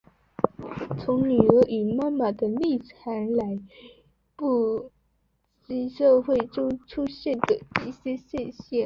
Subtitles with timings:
[0.97, 3.59] 从女儿与妈妈的立场来
[4.35, 4.89] 剖
[5.67, 8.79] 析社会中出现的一些现象。